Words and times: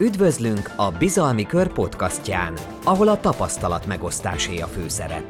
Üdvözlünk 0.00 0.70
a 0.76 0.90
Bizalmi 0.90 1.46
Kör 1.46 1.72
podcastján, 1.72 2.54
ahol 2.84 3.08
a 3.08 3.20
tapasztalat 3.20 3.86
megosztásé 3.86 4.58
a 4.58 4.66
főszerep. 4.66 5.24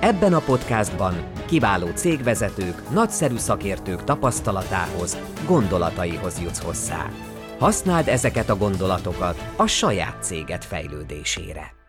Ebben 0.00 0.34
a 0.34 0.38
podcastban 0.38 1.14
kiváló 1.46 1.86
cégvezetők, 1.94 2.90
nagyszerű 2.90 3.36
szakértők 3.36 4.04
tapasztalatához, 4.04 5.18
gondolataihoz 5.46 6.40
jutsz 6.40 6.62
hozzá. 6.62 7.10
Használd 7.58 8.08
ezeket 8.08 8.48
a 8.48 8.56
gondolatokat 8.56 9.52
a 9.56 9.66
saját 9.66 10.22
céged 10.22 10.64
fejlődésére. 10.64 11.81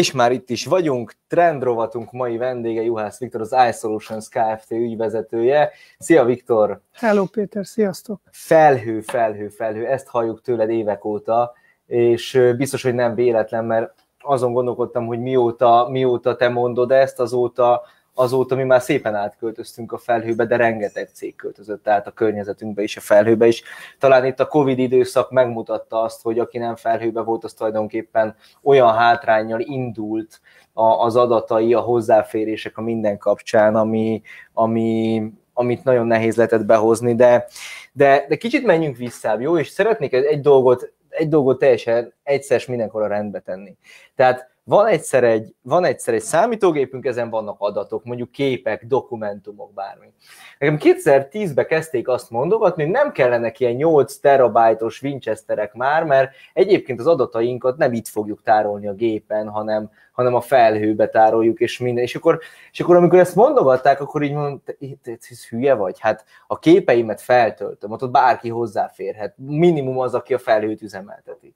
És 0.00 0.12
már 0.12 0.32
itt 0.32 0.50
is 0.50 0.66
vagyunk, 0.66 1.12
trendrovatunk 1.28 2.12
mai 2.12 2.36
vendége 2.36 2.82
Juhász 2.82 3.18
Viktor, 3.18 3.40
az 3.40 3.56
iSolutions 3.68 4.28
Kft. 4.28 4.70
ügyvezetője. 4.70 5.70
Szia 5.98 6.24
Viktor! 6.24 6.80
Hello 6.92 7.24
Péter, 7.24 7.66
sziasztok! 7.66 8.20
Felhő, 8.30 9.00
felhő, 9.00 9.48
felhő, 9.48 9.86
ezt 9.86 10.08
halljuk 10.08 10.40
tőled 10.40 10.70
évek 10.70 11.04
óta, 11.04 11.52
és 11.86 12.52
biztos, 12.56 12.82
hogy 12.82 12.94
nem 12.94 13.14
véletlen, 13.14 13.64
mert 13.64 13.94
azon 14.18 14.52
gondolkodtam, 14.52 15.06
hogy 15.06 15.20
mióta, 15.20 15.88
mióta 15.90 16.36
te 16.36 16.48
mondod 16.48 16.90
ezt, 16.90 17.20
azóta 17.20 17.82
azóta 18.20 18.54
mi 18.54 18.62
már 18.64 18.80
szépen 18.80 19.14
átköltöztünk 19.14 19.92
a 19.92 19.98
felhőbe, 19.98 20.44
de 20.44 20.56
rengeteg 20.56 21.08
cég 21.12 21.36
költözött 21.36 21.88
át 21.88 22.06
a 22.06 22.10
környezetünkbe 22.10 22.82
is, 22.82 22.96
a 22.96 23.00
felhőbe 23.00 23.46
is. 23.46 23.62
Talán 23.98 24.24
itt 24.24 24.40
a 24.40 24.46
Covid 24.46 24.78
időszak 24.78 25.30
megmutatta 25.30 26.02
azt, 26.02 26.22
hogy 26.22 26.38
aki 26.38 26.58
nem 26.58 26.76
felhőbe 26.76 27.20
volt, 27.20 27.44
az 27.44 27.52
tulajdonképpen 27.52 28.36
olyan 28.62 28.94
hátrányjal 28.94 29.60
indult 29.60 30.40
az 30.72 31.16
adatai, 31.16 31.74
a 31.74 31.80
hozzáférések 31.80 32.78
a 32.78 32.82
minden 32.82 33.18
kapcsán, 33.18 33.76
ami, 33.76 34.22
ami, 34.52 35.22
amit 35.52 35.84
nagyon 35.84 36.06
nehéz 36.06 36.36
lehetett 36.36 36.64
behozni, 36.64 37.14
de, 37.14 37.46
de, 37.92 38.24
de 38.28 38.36
kicsit 38.36 38.64
menjünk 38.64 38.96
vissza, 38.96 39.40
jó? 39.40 39.58
És 39.58 39.68
szeretnék 39.68 40.12
egy 40.12 40.40
dolgot, 40.40 40.92
egy 41.08 41.28
dolgot 41.28 41.58
teljesen 41.58 42.12
egyszer 42.22 42.62
mindenkor 42.68 43.02
a 43.02 43.06
rendbe 43.06 43.40
tenni. 43.40 43.76
Tehát 44.14 44.50
van 44.70 44.86
egyszer, 44.86 45.24
egy, 45.24 45.54
van 45.62 45.84
egyszer 45.84 46.14
egy 46.14 46.22
számítógépünk, 46.22 47.04
ezen 47.04 47.30
vannak 47.30 47.56
adatok, 47.58 48.04
mondjuk 48.04 48.30
képek, 48.30 48.86
dokumentumok, 48.86 49.72
bármi. 49.72 50.12
Nekem 50.58 50.78
2010-ben 50.80 51.66
kezdték 51.66 52.08
azt 52.08 52.30
mondogatni, 52.30 52.82
hogy 52.82 52.92
nem 52.92 53.12
kellenek 53.12 53.60
ilyen 53.60 53.74
8 53.74 54.16
terabájtos 54.16 55.02
Winchesterek 55.02 55.74
már, 55.74 56.04
mert 56.04 56.32
egyébként 56.52 57.00
az 57.00 57.06
adatainkat 57.06 57.76
nem 57.76 57.92
itt 57.92 58.08
fogjuk 58.08 58.42
tárolni 58.42 58.86
a 58.86 58.92
gépen, 58.92 59.48
hanem, 59.48 59.90
hanem 60.12 60.34
a 60.34 60.40
felhőbe 60.40 61.08
tároljuk, 61.08 61.60
és 61.60 61.78
minden. 61.78 62.02
És 62.02 62.14
akkor, 62.14 62.40
és 62.72 62.80
akkor 62.80 62.96
amikor 62.96 63.18
ezt 63.18 63.34
mondogatták, 63.34 64.00
akkor 64.00 64.22
így 64.22 64.32
mondom, 64.32 64.62
te, 64.64 64.74
te, 65.02 65.18
hülye 65.48 65.74
vagy? 65.74 66.00
Hát 66.00 66.24
a 66.46 66.58
képeimet 66.58 67.20
feltöltöm, 67.20 67.90
ott 67.90 68.10
bárki 68.10 68.48
hozzáférhet. 68.48 69.34
Minimum 69.36 69.98
az, 69.98 70.14
aki 70.14 70.34
a 70.34 70.38
felhőt 70.38 70.82
üzemelteti. 70.82 71.54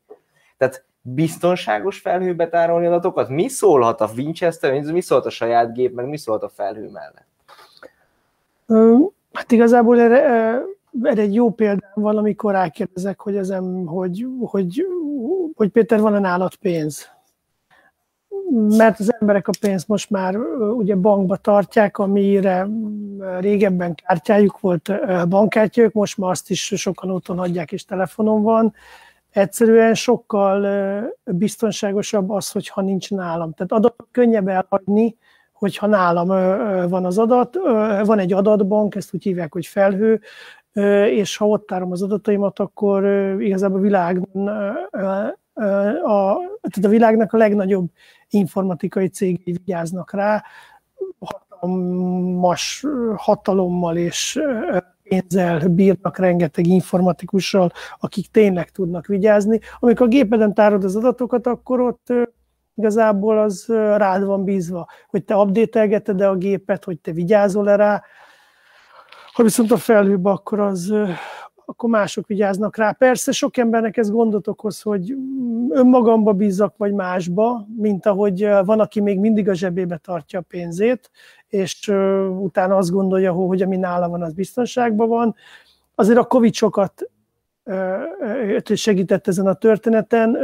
Tehát 0.56 0.84
biztonságos 1.06 1.98
felhőbe 1.98 2.48
tárolni 2.48 2.86
adatokat? 2.86 3.28
Mi 3.28 3.48
szólhat 3.48 4.00
a 4.00 4.10
Winchester, 4.16 4.80
mi 4.80 5.00
szólhat 5.00 5.26
a 5.26 5.30
saját 5.30 5.72
gép, 5.72 5.94
meg 5.94 6.08
mi 6.08 6.16
szólhat 6.16 6.42
a 6.44 6.48
felhő 6.48 6.90
mellett? 6.90 7.26
Hát 9.32 9.52
igazából 9.52 10.00
erre, 10.00 10.22
erre 11.02 11.22
egy 11.22 11.34
jó 11.34 11.50
példám 11.50 11.90
van, 11.94 12.16
amikor 12.16 12.52
rákérdezek, 12.52 13.20
hogy, 13.20 13.36
ezem, 13.36 13.86
hogy, 13.86 14.26
hogy, 14.40 14.86
hogy 15.54 15.68
Péter, 15.68 16.00
van-e 16.00 16.18
nálad 16.18 16.54
pénz? 16.54 17.12
Mert 18.68 19.00
az 19.00 19.14
emberek 19.18 19.48
a 19.48 19.52
pénzt 19.60 19.88
most 19.88 20.10
már 20.10 20.36
ugye 20.76 20.94
bankba 20.94 21.36
tartják, 21.36 21.98
amire 21.98 22.68
régebben 23.38 23.94
kártyájuk 23.94 24.60
volt, 24.60 24.90
bankkártyájuk, 25.28 25.92
most 25.92 26.18
már 26.18 26.30
azt 26.30 26.50
is 26.50 26.72
sokan 26.76 27.10
otthon 27.10 27.38
hagyják, 27.38 27.72
és 27.72 27.84
telefonon 27.84 28.42
van 28.42 28.74
egyszerűen 29.34 29.94
sokkal 29.94 30.66
biztonságosabb 31.24 32.30
az, 32.30 32.50
hogyha 32.50 32.80
nincs 32.80 33.10
nálam. 33.10 33.52
Tehát 33.52 33.72
adatot 33.72 34.08
könnyebb 34.10 34.48
elhagyni, 34.48 35.16
hogyha 35.52 35.86
nálam 35.86 36.28
van 36.88 37.04
az 37.04 37.18
adat, 37.18 37.54
van 38.04 38.18
egy 38.18 38.32
adatbank, 38.32 38.94
ezt 38.94 39.14
úgy 39.14 39.22
hívják, 39.22 39.52
hogy 39.52 39.66
felhő, 39.66 40.20
és 41.10 41.36
ha 41.36 41.48
ott 41.48 41.66
tárom 41.66 41.90
az 41.90 42.02
adataimat, 42.02 42.58
akkor 42.58 43.04
igazából 43.40 43.78
a 43.78 43.82
világ, 43.82 44.28
a, 46.04 46.36
tehát 46.60 46.84
a 46.84 46.88
világnak 46.88 47.32
a 47.32 47.36
legnagyobb 47.36 47.88
informatikai 48.28 49.08
cégei 49.08 49.56
vigyáznak 49.64 50.12
rá, 50.12 50.44
hatalmas 51.18 52.84
hatalommal 53.16 53.96
és 53.96 54.40
pénzzel 55.08 55.68
bírnak 55.68 56.18
rengeteg 56.18 56.66
informatikussal, 56.66 57.72
akik 57.98 58.30
tényleg 58.30 58.70
tudnak 58.70 59.06
vigyázni. 59.06 59.60
Amikor 59.78 60.06
a 60.06 60.08
gépeden 60.08 60.54
tárod 60.54 60.84
az 60.84 60.96
adatokat, 60.96 61.46
akkor 61.46 61.80
ott 61.80 62.12
igazából 62.74 63.38
az 63.38 63.64
rád 63.96 64.24
van 64.24 64.44
bízva, 64.44 64.88
hogy 65.08 65.24
te 65.24 65.36
update 65.36 66.02
e 66.04 66.28
a 66.28 66.36
gépet, 66.36 66.84
hogy 66.84 66.98
te 66.98 67.12
vigyázol-e 67.12 67.76
rá. 67.76 68.02
Ha 69.32 69.42
viszont 69.42 69.70
a 69.70 69.76
felhőbe, 69.76 70.30
akkor 70.30 70.60
az, 70.60 70.94
akkor 71.64 71.90
mások 71.90 72.26
vigyáznak 72.26 72.76
rá. 72.76 72.92
Persze 72.92 73.32
sok 73.32 73.56
embernek 73.56 73.96
ez 73.96 74.10
gondot 74.10 74.48
okoz, 74.48 74.80
hogy 74.80 75.14
önmagamba 75.68 76.32
bízzak, 76.32 76.74
vagy 76.76 76.92
másba, 76.92 77.66
mint 77.76 78.06
ahogy 78.06 78.48
van, 78.64 78.80
aki 78.80 79.00
még 79.00 79.18
mindig 79.18 79.48
a 79.48 79.54
zsebébe 79.54 79.96
tartja 79.96 80.38
a 80.38 80.44
pénzét, 80.48 81.10
és 81.54 81.88
utána 82.38 82.76
azt 82.76 82.90
gondolja, 82.90 83.32
hogy 83.32 83.62
ami 83.62 83.76
nála 83.76 84.08
van, 84.08 84.22
az 84.22 84.32
biztonságban 84.32 85.08
van. 85.08 85.34
Azért 85.94 86.18
a 86.18 86.24
Covid 86.24 86.54
sokat 86.54 87.10
segített 88.74 89.28
ezen 89.28 89.46
a 89.46 89.54
történeten 89.54 90.36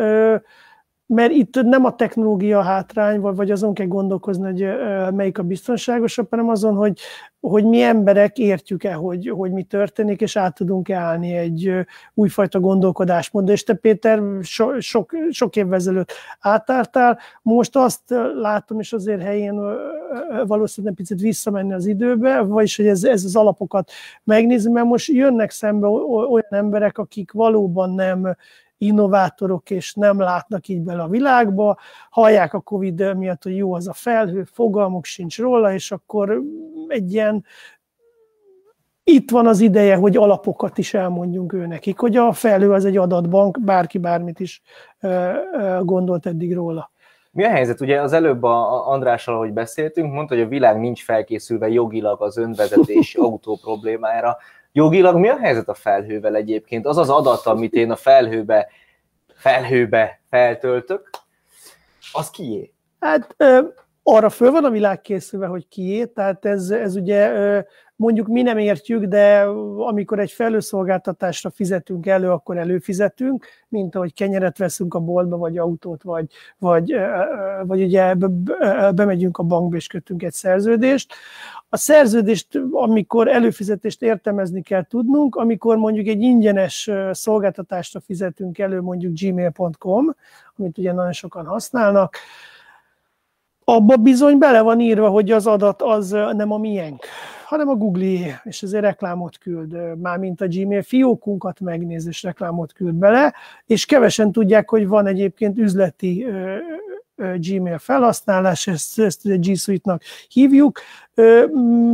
mert 1.12 1.32
itt 1.32 1.62
nem 1.62 1.84
a 1.84 1.94
technológia 1.94 2.62
hátrány, 2.62 3.20
vagy 3.20 3.50
azon 3.50 3.74
kell 3.74 3.86
gondolkozni, 3.86 4.44
hogy 4.44 4.66
melyik 5.14 5.38
a 5.38 5.42
biztonságosabb, 5.42 6.26
hanem 6.30 6.48
azon, 6.48 6.74
hogy, 6.74 7.00
hogy 7.40 7.64
mi 7.64 7.82
emberek 7.82 8.38
értjük-e, 8.38 8.92
hogy, 8.92 9.28
hogy 9.28 9.52
mi 9.52 9.62
történik, 9.62 10.20
és 10.20 10.36
át 10.36 10.54
tudunk-e 10.54 10.96
állni 10.96 11.36
egy 11.36 11.72
újfajta 12.14 12.60
gondolkodásmódra. 12.60 13.52
És 13.52 13.64
te, 13.64 13.74
Péter, 13.74 14.22
so, 14.42 14.80
sok, 14.80 15.16
sok 15.30 15.56
évvel 15.56 15.74
ezelőtt 15.74 16.12
átálltál, 16.40 17.18
most 17.42 17.76
azt 17.76 18.02
látom, 18.34 18.80
és 18.80 18.92
azért 18.92 19.22
helyén 19.22 19.60
valószínűleg 20.46 20.96
picit 20.96 21.20
visszamenni 21.20 21.72
az 21.72 21.86
időbe, 21.86 22.40
vagyis, 22.40 22.76
hogy 22.76 22.86
ez, 22.86 23.04
ez 23.04 23.24
az 23.24 23.36
alapokat 23.36 23.90
megnézni, 24.24 24.72
mert 24.72 24.86
most 24.86 25.08
jönnek 25.08 25.50
szembe 25.50 25.86
olyan 25.86 26.48
emberek, 26.50 26.98
akik 26.98 27.32
valóban 27.32 27.90
nem 27.90 28.36
innovátorok, 28.80 29.70
és 29.70 29.94
nem 29.94 30.20
látnak 30.20 30.68
így 30.68 30.80
bele 30.80 31.02
a 31.02 31.08
világba, 31.08 31.78
hallják 32.10 32.54
a 32.54 32.60
Covid 32.60 33.16
miatt, 33.16 33.42
hogy 33.42 33.56
jó 33.56 33.74
az 33.74 33.88
a 33.88 33.92
felhő, 33.92 34.44
fogalmuk 34.44 35.04
sincs 35.04 35.38
róla, 35.38 35.72
és 35.72 35.92
akkor 35.92 36.42
egy 36.88 37.12
ilyen 37.12 37.44
itt 39.04 39.30
van 39.30 39.46
az 39.46 39.60
ideje, 39.60 39.96
hogy 39.96 40.16
alapokat 40.16 40.78
is 40.78 40.94
elmondjunk 40.94 41.52
ő 41.52 41.66
nekik, 41.66 41.98
hogy 41.98 42.16
a 42.16 42.32
felhő 42.32 42.72
az 42.72 42.84
egy 42.84 42.96
adatbank, 42.96 43.60
bárki 43.60 43.98
bármit 43.98 44.40
is 44.40 44.62
gondolt 45.82 46.26
eddig 46.26 46.54
róla. 46.54 46.90
Mi 47.32 47.44
a 47.44 47.48
helyzet? 47.48 47.80
Ugye 47.80 48.00
az 48.00 48.12
előbb 48.12 48.42
a 48.42 48.88
Andrással, 48.88 49.34
ahogy 49.34 49.52
beszéltünk, 49.52 50.12
mondta, 50.12 50.34
hogy 50.34 50.44
a 50.44 50.48
világ 50.48 50.78
nincs 50.78 51.04
felkészülve 51.04 51.68
jogilag 51.68 52.22
az 52.22 52.36
önvezetési 52.36 53.18
autó 53.24 53.58
problémára. 53.62 54.36
Jogilag 54.72 55.16
mi 55.16 55.28
a 55.28 55.38
helyzet 55.38 55.68
a 55.68 55.74
felhővel 55.74 56.36
egyébként? 56.36 56.86
Az 56.86 56.96
az 56.96 57.10
adat, 57.10 57.46
amit 57.46 57.74
én 57.74 57.90
a 57.90 57.96
felhőbe, 57.96 58.68
felhőbe 59.34 60.20
feltöltök, 60.30 61.10
az 62.12 62.30
kié? 62.30 62.72
Hát 63.00 63.36
arra 64.02 64.30
föl 64.30 64.50
van 64.50 64.64
a 64.64 64.70
világ 64.70 65.00
készülve, 65.00 65.46
hogy 65.46 65.68
kié, 65.68 66.04
tehát 66.04 66.44
ez, 66.44 66.70
ez 66.70 66.96
ugye 66.96 67.32
mondjuk 67.96 68.26
mi 68.26 68.42
nem 68.42 68.58
értjük, 68.58 69.04
de 69.04 69.40
amikor 69.76 70.18
egy 70.18 70.30
felőszolgáltatásra 70.30 71.50
fizetünk 71.50 72.06
elő, 72.06 72.30
akkor 72.30 72.56
előfizetünk, 72.56 73.46
mint 73.68 73.94
ahogy 73.94 74.14
kenyeret 74.14 74.58
veszünk 74.58 74.94
a 74.94 74.98
boltba, 74.98 75.36
vagy 75.36 75.58
autót, 75.58 76.02
vagy, 76.02 76.26
vagy, 76.58 76.94
vagy 77.62 77.82
ugye 77.82 78.14
bemegyünk 78.94 79.38
a 79.38 79.42
bankba 79.42 79.76
és 79.76 79.86
kötünk 79.86 80.22
egy 80.22 80.32
szerződést. 80.32 81.14
A 81.72 81.76
szerződést, 81.76 82.60
amikor 82.70 83.28
előfizetést 83.28 84.02
értelmezni 84.02 84.62
kell 84.62 84.84
tudnunk, 84.84 85.36
amikor 85.36 85.76
mondjuk 85.76 86.06
egy 86.06 86.20
ingyenes 86.22 86.90
szolgáltatásra 87.12 88.00
fizetünk 88.00 88.58
elő, 88.58 88.80
mondjuk 88.80 89.18
gmail.com, 89.20 90.14
amit 90.56 90.78
ugye 90.78 90.92
nagyon 90.92 91.12
sokan 91.12 91.46
használnak, 91.46 92.16
Abba 93.70 93.96
bizony 93.96 94.38
bele 94.38 94.60
van 94.60 94.80
írva, 94.80 95.08
hogy 95.08 95.30
az 95.30 95.46
adat 95.46 95.82
az 95.82 96.10
nem 96.10 96.52
a 96.52 96.58
miénk, 96.58 97.04
hanem 97.44 97.68
a 97.68 97.74
Google, 97.74 98.40
és 98.44 98.62
ezért 98.62 98.82
reklámot 98.82 99.38
küld, 99.38 99.98
mármint 99.98 100.40
a 100.40 100.46
Gmail 100.48 100.82
fiókunkat 100.82 101.60
megnéz, 101.60 102.06
és 102.06 102.22
reklámot 102.22 102.72
küld 102.72 102.94
bele, 102.94 103.34
és 103.66 103.86
kevesen 103.86 104.32
tudják, 104.32 104.70
hogy 104.70 104.86
van 104.86 105.06
egyébként 105.06 105.58
üzleti 105.58 106.26
Gmail 107.36 107.78
felhasználás, 107.78 108.66
ezt, 108.66 108.98
ezt 108.98 109.40
G 109.40 109.56
Suite-nak 109.56 110.02
hívjuk, 110.28 110.80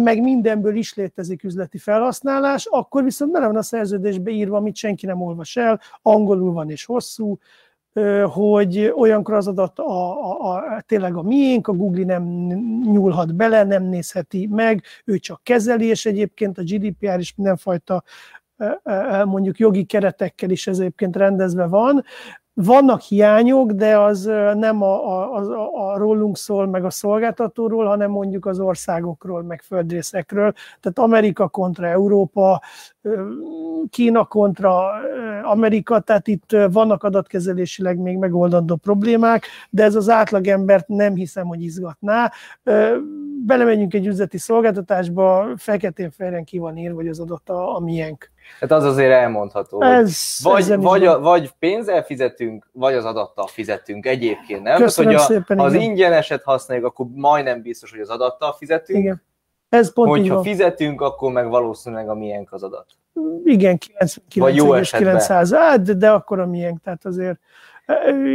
meg 0.02 0.22
mindenből 0.22 0.76
is 0.76 0.94
létezik 0.94 1.44
üzleti 1.44 1.78
felhasználás, 1.78 2.66
akkor 2.70 3.04
viszont 3.04 3.32
bele 3.32 3.46
van 3.46 3.56
a 3.56 3.62
szerződésbe 3.62 4.30
írva, 4.30 4.56
amit 4.56 4.76
senki 4.76 5.06
nem 5.06 5.22
olvas 5.22 5.56
el, 5.56 5.80
angolul 6.02 6.52
van 6.52 6.70
és 6.70 6.84
hosszú, 6.84 7.38
hogy 8.24 8.92
olyankor 8.94 9.34
az 9.34 9.46
adat 9.46 9.78
a, 9.78 10.22
a, 10.30 10.54
a, 10.54 10.82
tényleg 10.86 11.16
a 11.16 11.22
miénk, 11.22 11.68
a 11.68 11.72
Google 11.72 12.04
nem 12.04 12.22
nyúlhat 12.82 13.34
bele, 13.34 13.64
nem 13.64 13.82
nézheti 13.82 14.46
meg, 14.50 14.82
ő 15.04 15.18
csak 15.18 15.40
kezeli, 15.42 15.86
és 15.86 16.06
egyébként 16.06 16.58
a 16.58 16.62
GDPR 16.62 17.18
is 17.18 17.34
mindenfajta 17.34 18.02
mondjuk 19.24 19.58
jogi 19.58 19.84
keretekkel 19.84 20.50
is 20.50 20.66
ez 20.66 20.78
egyébként 20.78 21.16
rendezve 21.16 21.66
van, 21.66 22.04
vannak 22.58 23.00
hiányok, 23.00 23.70
de 23.70 23.98
az 23.98 24.24
nem 24.54 24.82
a, 24.82 25.18
a, 25.18 25.36
a, 25.36 25.90
a 25.90 25.98
rólunk 25.98 26.36
szól, 26.36 26.66
meg 26.66 26.84
a 26.84 26.90
szolgáltatóról, 26.90 27.86
hanem 27.86 28.10
mondjuk 28.10 28.46
az 28.46 28.60
országokról, 28.60 29.42
meg 29.42 29.62
földrészekről. 29.62 30.52
Tehát 30.80 30.98
Amerika 30.98 31.48
kontra 31.48 31.86
Európa, 31.86 32.62
Kína 33.90 34.24
kontra 34.24 34.90
Amerika, 35.42 36.00
tehát 36.00 36.28
itt 36.28 36.56
vannak 36.70 37.02
adatkezelésileg 37.02 37.98
még 37.98 38.16
megoldandó 38.16 38.76
problémák, 38.76 39.46
de 39.70 39.84
ez 39.84 39.94
az 39.94 40.08
átlagembert 40.08 40.88
nem 40.88 41.14
hiszem, 41.14 41.46
hogy 41.46 41.62
izgatná. 41.62 42.30
Belemegyünk 43.46 43.94
egy 43.94 44.06
üzleti 44.06 44.38
szolgáltatásba, 44.38 45.48
feketén-fejren 45.56 46.44
ki 46.44 46.58
van 46.58 46.76
írva, 46.76 46.94
hogy 46.94 47.08
az 47.08 47.20
adat 47.20 47.48
a, 47.48 47.76
a 47.76 47.80
miénk. 47.80 48.30
Hát 48.60 48.70
az 48.70 48.84
azért 48.84 49.12
elmondható. 49.12 49.82
Ez, 49.82 50.38
vagy, 50.42 50.76
vagy, 50.76 51.06
a, 51.06 51.20
vagy 51.20 51.50
pénzzel 51.58 52.02
fizetünk, 52.02 52.68
vagy 52.72 52.94
az 52.94 53.04
adattal 53.04 53.46
fizetünk 53.46 54.06
egyébként, 54.06 54.62
nem? 54.62 54.80
Köszönöm 54.80 55.12
Tehát, 55.12 55.26
hogy 55.26 55.36
a, 55.36 55.38
szépen, 55.38 55.58
ha 55.58 55.64
az 55.64 55.74
ingyeneset 55.74 56.42
használjuk, 56.42 56.86
akkor 56.86 57.06
majdnem 57.14 57.62
biztos, 57.62 57.90
hogy 57.90 58.00
az 58.00 58.08
adattal 58.08 58.52
fizetünk. 58.52 58.98
Igen. 58.98 59.22
Ez 59.68 59.92
pont 59.92 60.10
Hogyha 60.10 60.42
fizetünk, 60.42 61.00
akkor 61.00 61.32
meg 61.32 61.48
valószínűleg 61.48 62.08
a 62.08 62.14
miénk 62.14 62.52
az 62.52 62.62
adat. 62.62 62.86
Igen, 63.44 63.78
99,900, 63.78 65.50
de, 65.82 65.92
de 65.92 66.10
akkor 66.10 66.40
a 66.40 66.46
miénk, 66.46 66.80
tehát 66.82 67.04
azért 67.04 67.38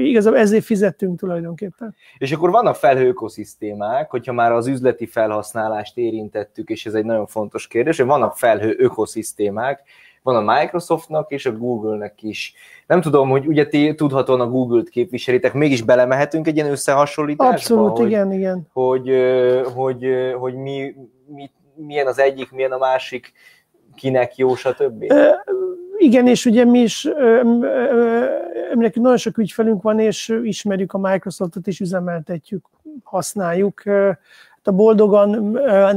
igazából 0.04 0.40
ezért 0.40 0.64
fizettünk 0.64 1.20
tulajdonképpen. 1.20 1.96
És 2.18 2.32
akkor 2.32 2.52
vannak 2.52 2.76
felhő 2.76 3.08
ökoszisztémák, 3.08 4.10
hogyha 4.10 4.34
már 4.34 4.52
az 4.52 4.68
üzleti 4.68 5.06
felhasználást 5.06 5.98
érintettük, 5.98 6.70
és 6.70 6.86
ez 6.86 6.94
egy 6.94 7.06
nagyon 7.06 7.28
fontos 7.28 7.68
kérdés, 7.68 7.98
hogy 7.98 8.06
vannak 8.06 8.38
felhő 8.38 8.76
ökoszisztémák, 8.78 9.84
van 10.24 10.48
a 10.48 10.54
Microsoftnak 10.54 11.32
és 11.32 11.46
a 11.46 11.58
Google-nek 11.58 12.24
is. 12.24 12.54
Nem 12.88 13.02
tudom, 13.02 13.30
hogy 13.30 13.48
ugye 13.48 13.68
ti 13.68 13.96
tudhatóan 13.96 14.42
a 14.42 14.50
Google-t 14.50 14.90
képviselitek, 14.90 15.54
mégis 15.54 15.82
belemehetünk 15.82 16.48
egy 16.48 16.56
ilyen 16.56 16.72
összehasonlításba? 16.72 17.54
Abszolút, 17.54 17.98
hogy, 17.98 18.08
igen, 18.08 18.32
igen. 18.32 18.68
Hogy, 18.74 19.10
hogy, 19.74 19.74
hogy, 19.74 20.34
hogy 20.40 20.54
mi, 20.54 20.96
mi, 21.26 21.52
milyen 21.76 22.08
az 22.08 22.20
egyik, 22.20 22.52
milyen 22.52 22.72
a 22.72 22.78
másik, 22.78 23.34
kinek 23.96 24.36
jó, 24.36 24.56
stb. 24.56 25.14
Igen, 26.04 26.28
és 26.28 26.46
ugye 26.46 26.66
mi 26.66 26.80
is, 26.80 27.04
nekünk 28.74 29.06
nagyon 29.06 29.18
sok 29.18 29.38
ügyfelünk 29.38 29.82
van, 29.82 30.00
és 30.00 30.40
ismerjük 30.44 30.94
a 30.94 30.98
Microsoftot, 30.98 31.68
és 31.68 31.80
üzemeltetjük, 31.80 32.66
használjuk. 33.04 33.82
Hát 33.84 34.68
a 34.68 34.72
boldogan 34.72 35.30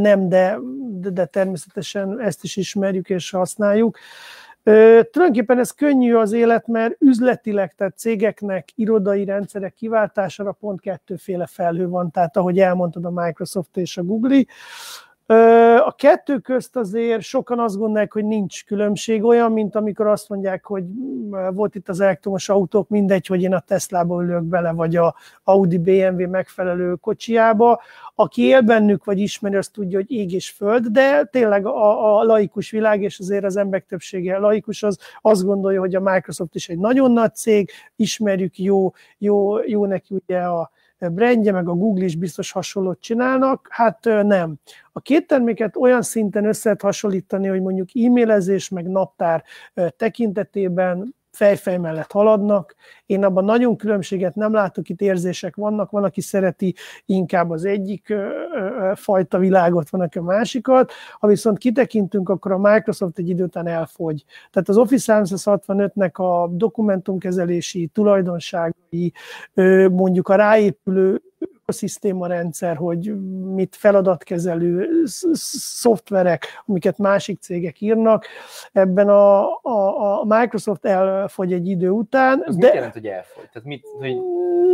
nem, 0.00 0.28
de, 0.28 0.58
de 1.12 1.24
természetesen 1.24 2.20
ezt 2.20 2.44
is 2.44 2.56
ismerjük 2.56 3.10
és 3.10 3.30
használjuk. 3.30 3.98
Tulajdonképpen 5.10 5.58
ez 5.58 5.70
könnyű 5.70 6.14
az 6.14 6.32
élet, 6.32 6.66
mert 6.66 6.94
üzletileg, 6.98 7.74
tehát 7.74 7.98
cégeknek 7.98 8.68
irodai 8.74 9.24
rendszerek 9.24 9.74
kiváltására 9.74 10.52
pont 10.52 10.80
kettőféle 10.80 11.46
felhő 11.46 11.88
van, 11.88 12.10
tehát 12.10 12.36
ahogy 12.36 12.58
elmondtad 12.58 13.04
a 13.04 13.10
Microsoft 13.10 13.76
és 13.76 13.96
a 13.96 14.02
Google. 14.02 14.44
A 15.84 15.94
kettő 15.96 16.38
közt 16.38 16.76
azért 16.76 17.22
sokan 17.22 17.58
azt 17.58 17.76
gondolják, 17.76 18.12
hogy 18.12 18.24
nincs 18.24 18.64
különbség, 18.64 19.24
olyan, 19.24 19.52
mint 19.52 19.74
amikor 19.74 20.06
azt 20.06 20.28
mondják, 20.28 20.64
hogy 20.64 20.84
volt 21.52 21.74
itt 21.74 21.88
az 21.88 22.00
elektromos 22.00 22.48
autók, 22.48 22.88
mindegy, 22.88 23.26
hogy 23.26 23.42
én 23.42 23.54
a 23.54 23.60
Tesla-ba 23.60 24.22
ülök 24.22 24.42
bele, 24.42 24.72
vagy 24.72 24.96
a 24.96 25.14
Audi 25.44 25.78
BMW 25.78 26.28
megfelelő 26.28 26.94
kocsiába. 26.94 27.80
Aki 28.14 28.42
él 28.42 28.60
bennük, 28.60 29.04
vagy 29.04 29.18
ismeri, 29.18 29.56
azt 29.56 29.72
tudja, 29.72 29.98
hogy 29.98 30.10
ég 30.10 30.32
és 30.32 30.50
föld, 30.50 30.86
de 30.86 31.24
tényleg 31.24 31.66
a, 31.66 32.18
a 32.18 32.22
laikus 32.22 32.70
világ, 32.70 33.02
és 33.02 33.18
azért 33.18 33.44
az 33.44 33.56
emberek 33.56 33.86
többsége 33.86 34.38
laikus, 34.38 34.82
az 34.82 34.98
azt 35.20 35.44
gondolja, 35.44 35.80
hogy 35.80 35.94
a 35.94 36.00
Microsoft 36.00 36.54
is 36.54 36.68
egy 36.68 36.78
nagyon 36.78 37.12
nagy 37.12 37.34
cég, 37.34 37.70
ismerjük, 37.96 38.58
jó, 38.58 38.92
jó, 39.18 39.58
jó 39.58 39.86
neki 39.86 40.14
ugye 40.14 40.38
a, 40.38 40.70
brandje, 40.98 41.52
meg 41.52 41.68
a 41.68 41.74
Google 41.74 42.04
is 42.04 42.16
biztos 42.16 42.52
hasonlót 42.52 43.00
csinálnak, 43.00 43.66
hát 43.70 44.04
nem. 44.04 44.54
A 44.92 45.00
két 45.00 45.26
terméket 45.26 45.76
olyan 45.76 46.02
szinten 46.02 46.44
össze 46.44 46.60
lehet 46.64 46.82
hasonlítani, 46.82 47.46
hogy 47.46 47.60
mondjuk 47.62 47.88
e-mailezés, 47.94 48.68
meg 48.68 48.88
naptár 48.88 49.44
tekintetében 49.96 51.14
fejfej 51.34 51.76
mellett 51.76 52.12
haladnak. 52.12 52.74
Én 53.06 53.24
abban 53.24 53.44
nagyon 53.44 53.76
különbséget 53.76 54.34
nem 54.34 54.52
látok, 54.52 54.88
itt 54.88 55.00
érzések 55.00 55.56
vannak, 55.56 55.90
van, 55.90 56.04
aki 56.04 56.20
szereti 56.20 56.74
inkább 57.06 57.50
az 57.50 57.64
egyik 57.64 58.14
fajta 58.94 59.38
világot, 59.38 59.90
van, 59.90 60.00
aki 60.00 60.18
a 60.18 60.22
másikat. 60.22 60.92
Ha 61.18 61.26
viszont 61.26 61.58
kitekintünk, 61.58 62.28
akkor 62.28 62.52
a 62.52 62.58
Microsoft 62.58 63.18
egy 63.18 63.28
idő 63.28 63.44
után 63.44 63.66
elfogy. 63.66 64.24
Tehát 64.50 64.68
az 64.68 64.76
Office 64.76 65.22
365-nek 65.22 66.12
a 66.12 66.48
dokumentumkezelési 66.48 67.86
tulajdonságai, 67.86 69.12
mondjuk 69.90 70.28
a 70.28 70.34
ráépülő 70.34 71.22
ökoszisztéma 71.64 72.26
rendszer, 72.26 72.76
hogy 72.76 73.14
mit 73.54 73.76
feladatkezelő 73.76 75.02
szoftverek, 75.32 76.46
amiket 76.66 76.98
másik 76.98 77.40
cégek 77.40 77.80
írnak. 77.80 78.26
Ebben 78.72 79.08
a, 79.08 79.42
a, 79.62 80.20
a 80.20 80.24
Microsoft 80.24 80.84
elfogy 80.84 81.52
egy 81.52 81.68
idő 81.68 81.90
után. 81.90 82.42
Az 82.46 82.56
de 82.56 82.66
mit 82.66 82.74
jelent, 82.74 82.92
hogy 82.92 83.06
elfogy? 83.06 83.48
Tehát 83.52 83.68
mit, 83.68 83.86
hogy... 83.98 84.16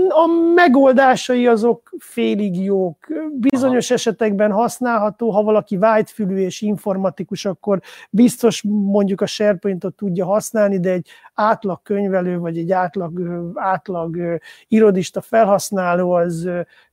A 0.08 0.26
megoldásai 0.54 1.46
azok 1.46 1.90
félig 1.98 2.64
jók. 2.64 2.96
Bizonyos 3.32 3.86
Aha. 3.86 3.94
esetekben 3.94 4.52
használható, 4.52 5.30
ha 5.30 5.42
valaki 5.42 5.76
vágyfülű 5.76 6.36
és 6.36 6.60
informatikus, 6.60 7.44
akkor 7.44 7.80
biztos 8.10 8.62
mondjuk 8.68 9.20
a 9.20 9.26
SharePoint-ot 9.26 9.94
tudja 9.94 10.24
használni, 10.24 10.80
de 10.80 10.90
egy 10.90 11.08
átlag 11.34 11.82
könyvelő, 11.82 12.38
vagy 12.38 12.58
egy 12.58 12.72
átlag, 12.72 13.20
átlag 13.54 14.38
irodista 14.68 15.20
felhasználó 15.20 16.10
az 16.10 16.48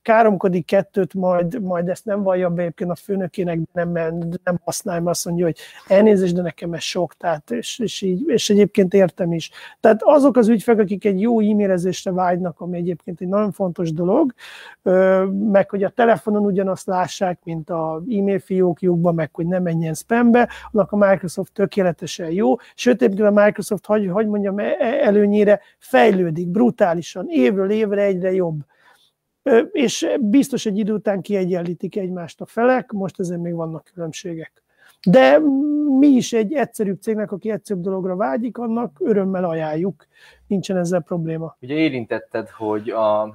káromkodik 0.08 0.66
kettőt, 0.66 1.14
majd, 1.14 1.62
majd 1.62 1.88
ezt 1.88 2.04
nem 2.04 2.22
vallja 2.22 2.50
be 2.50 2.62
egyébként 2.62 2.90
a 2.90 2.94
főnökének, 2.94 3.58
nem, 3.72 3.92
nem 4.44 4.58
használja, 4.64 5.02
mert 5.02 5.16
azt 5.16 5.24
mondja, 5.24 5.44
hogy 5.44 5.56
elnézést, 5.86 6.34
de 6.34 6.42
nekem 6.42 6.72
ez 6.72 6.82
sok, 6.82 7.14
tehát, 7.14 7.50
és, 7.50 7.78
és, 7.78 8.02
így, 8.02 8.22
és 8.26 8.50
egyébként 8.50 8.94
értem 8.94 9.32
is. 9.32 9.50
Tehát 9.80 10.00
azok 10.02 10.36
az 10.36 10.48
ügyfelek, 10.48 10.80
akik 10.80 11.04
egy 11.04 11.20
jó 11.20 11.40
e-mailezésre 11.40 12.12
vágynak, 12.12 12.60
ami 12.60 12.76
egyébként 12.76 13.20
egy 13.20 13.28
nagyon 13.28 13.52
fontos 13.52 13.92
dolog, 13.92 14.32
meg 15.50 15.70
hogy 15.70 15.82
a 15.82 15.88
telefonon 15.88 16.44
ugyanazt 16.44 16.86
lássák, 16.86 17.38
mint 17.44 17.70
a 17.70 18.02
e-mail 18.10 18.38
fiókjukban, 18.38 19.14
meg 19.14 19.30
hogy 19.32 19.46
ne 19.46 19.58
menjen 19.58 19.94
spambe, 19.94 20.48
annak 20.70 20.92
a 20.92 20.96
Microsoft 20.96 21.52
tökéletesen 21.52 22.30
jó, 22.30 22.56
sőt, 22.74 23.02
egyébként 23.02 23.28
a 23.28 23.42
Microsoft, 23.44 23.86
hogy, 23.86 24.08
hogy 24.08 24.26
mondjam, 24.26 24.58
e, 24.58 24.76
előnyére 25.02 25.60
fejlődik 25.78 26.48
brutálisan, 26.48 27.26
évről 27.28 27.70
évre 27.70 28.02
egyre 28.02 28.32
jobb 28.32 28.60
és 29.72 30.08
biztos 30.20 30.66
egy 30.66 30.78
idő 30.78 30.92
után 30.92 31.20
kiegyenlítik 31.20 31.96
egymást 31.96 32.40
a 32.40 32.46
felek, 32.46 32.92
most 32.92 33.20
ezen 33.20 33.40
még 33.40 33.54
vannak 33.54 33.90
különbségek. 33.94 34.62
De 35.06 35.38
mi 35.98 36.06
is 36.06 36.32
egy 36.32 36.52
egyszerűbb 36.52 37.00
cégnek, 37.00 37.32
aki 37.32 37.50
egyszerűbb 37.50 37.82
dologra 37.82 38.16
vágyik, 38.16 38.58
annak 38.58 38.96
örömmel 39.00 39.44
ajánljuk, 39.44 40.06
nincsen 40.46 40.76
ezzel 40.76 41.00
probléma. 41.00 41.56
Ugye 41.60 41.74
érintetted, 41.74 42.48
hogy 42.48 42.90
a 42.90 43.34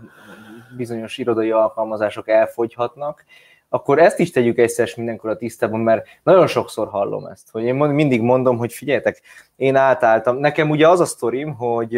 bizonyos 0.77 1.17
irodai 1.17 1.51
alkalmazások 1.51 2.27
elfogyhatnak, 2.27 3.25
akkor 3.69 3.99
ezt 3.99 4.19
is 4.19 4.31
tegyük 4.31 4.57
egyszer 4.57 4.89
mindenkor 4.95 5.29
a 5.29 5.37
tisztában, 5.37 5.79
mert 5.79 6.07
nagyon 6.23 6.47
sokszor 6.47 6.87
hallom 6.87 7.25
ezt, 7.25 7.49
hogy 7.51 7.63
én 7.63 7.75
mindig 7.75 8.21
mondom, 8.21 8.57
hogy 8.57 8.73
figyeljetek, 8.73 9.21
én 9.55 9.75
átálltam, 9.75 10.37
nekem 10.37 10.69
ugye 10.69 10.89
az 10.89 10.99
a 10.99 11.05
sztorim, 11.05 11.53
hogy 11.53 11.97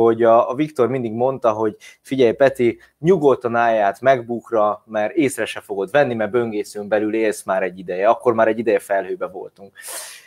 hogy 0.00 0.22
a, 0.22 0.50
a 0.50 0.54
Viktor 0.54 0.88
mindig 0.88 1.12
mondta, 1.12 1.52
hogy 1.52 1.76
figyelj 2.00 2.32
Peti, 2.32 2.78
nyugodtan 2.98 3.56
állját 3.56 4.00
megbukra, 4.00 4.82
mert 4.86 5.14
észre 5.14 5.44
se 5.44 5.60
fogod 5.60 5.90
venni, 5.90 6.14
mert 6.14 6.30
böngészőn 6.30 6.88
belül 6.88 7.14
élsz 7.14 7.44
már 7.44 7.62
egy 7.62 7.78
ideje, 7.78 8.08
akkor 8.08 8.34
már 8.34 8.48
egy 8.48 8.58
ideje 8.58 8.78
felhőbe 8.78 9.26
voltunk. 9.26 9.72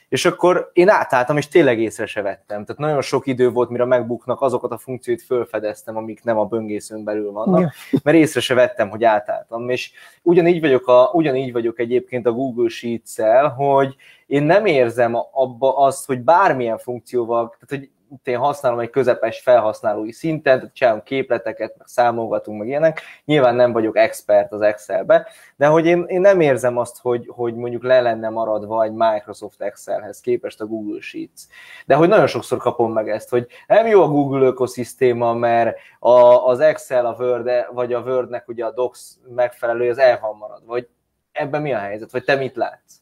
és 0.09 0.25
akkor 0.25 0.69
én 0.73 0.89
átálltam, 0.89 1.37
és 1.37 1.47
tényleg 1.47 1.79
észre 1.79 2.05
se 2.05 2.21
vettem. 2.21 2.65
Tehát 2.65 2.81
nagyon 2.81 3.01
sok 3.01 3.27
idő 3.27 3.49
volt, 3.49 3.69
mire 3.69 3.85
megbuknak 3.85 4.41
azokat 4.41 4.71
a 4.71 4.77
funkcióit 4.77 5.21
fölfedeztem, 5.21 5.97
amik 5.97 6.23
nem 6.23 6.37
a 6.37 6.45
böngészőn 6.45 7.03
belül 7.03 7.31
vannak, 7.31 7.73
mert 8.03 8.17
észre 8.17 8.39
se 8.39 8.53
vettem, 8.53 8.89
hogy 8.89 9.03
átálltam. 9.03 9.69
És 9.69 9.91
ugyanígy 10.21 10.61
vagyok, 10.61 10.87
a, 10.87 11.09
ugyanígy 11.13 11.51
vagyok 11.51 11.79
egyébként 11.79 12.25
a 12.25 12.31
Google 12.31 12.69
Sheets-el, 12.69 13.49
hogy 13.49 13.95
én 14.27 14.43
nem 14.43 14.65
érzem 14.65 15.15
abba 15.31 15.77
azt, 15.77 16.05
hogy 16.05 16.21
bármilyen 16.21 16.77
funkcióval, 16.77 17.55
tehát 17.59 17.83
hogy 17.83 17.89
én 18.23 18.37
használom 18.37 18.79
egy 18.79 18.89
közepes 18.89 19.39
felhasználói 19.39 20.11
szinten, 20.11 20.59
tehát 20.59 20.75
csinálom 20.75 21.03
képleteket, 21.03 21.75
meg 21.77 21.87
számolgatunk, 21.87 22.59
meg 22.59 22.67
ilyenek. 22.67 23.01
Nyilván 23.25 23.55
nem 23.55 23.71
vagyok 23.71 23.97
expert 23.97 24.51
az 24.51 24.61
Excelbe, 24.61 25.27
de 25.55 25.67
hogy 25.67 25.85
én, 25.85 26.03
én 26.07 26.21
nem 26.21 26.41
érzem 26.41 26.77
azt, 26.77 26.99
hogy, 27.01 27.25
hogy 27.27 27.55
mondjuk 27.55 27.83
le 27.83 28.01
lenne 28.01 28.29
maradva 28.29 28.83
egy 28.83 28.91
Microsoft 28.91 29.61
Excelhez 29.61 30.19
képest 30.19 30.61
a 30.61 30.65
Google 30.65 31.01
Sheets. 31.01 31.41
De 31.85 31.95
hogy 31.95 32.07
nagyon 32.07 32.27
sokszor 32.27 32.57
kapom 32.57 32.93
meg 32.93 33.09
ezt, 33.09 33.29
hogy 33.29 33.47
nem 33.67 33.87
jó 33.87 34.03
a 34.03 34.07
Google 34.07 34.45
ökoszisztéma, 34.45 35.33
mert 35.33 35.77
a, 35.99 36.19
az 36.47 36.59
Excel, 36.59 37.05
a 37.05 37.15
Word, 37.19 37.49
vagy 37.71 37.93
a 37.93 37.99
Wordnek 37.99 38.47
ugye 38.47 38.65
a 38.65 38.71
Docs 38.71 38.99
megfelelő, 39.35 39.89
az 39.89 39.97
el 39.97 40.19
van 40.19 40.37
maradva. 40.37 40.65
Vagy 40.71 40.87
ebben 41.31 41.61
mi 41.61 41.73
a 41.73 41.77
helyzet? 41.77 42.11
Vagy 42.11 42.23
te 42.23 42.35
mit 42.35 42.55
látsz? 42.55 43.01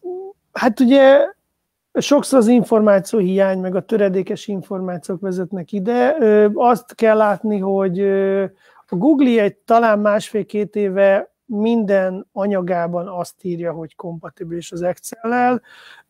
Hát 0.52 0.80
ugye 0.80 1.28
sokszor 1.98 2.40
az 2.40 2.48
információ 2.48 3.20
hiány, 3.20 3.60
meg 3.60 3.76
a 3.76 3.86
töredékes 3.86 4.48
információk 4.48 5.22
vezetnek 5.22 5.72
ide. 5.72 6.16
Azt 6.54 6.96
kell 6.96 7.18
látni, 7.18 7.58
hogy 7.60 8.00
a 8.88 8.96
Google 8.96 9.42
egy 9.42 9.56
talán 9.56 10.00
másfél-két 10.00 10.76
éve 10.76 11.34
minden 11.46 12.28
anyagában 12.32 13.08
azt 13.08 13.36
írja, 13.42 13.72
hogy 13.72 13.96
kompatibilis 13.96 14.72
az 14.72 14.82
Excel-lel. 14.82 15.62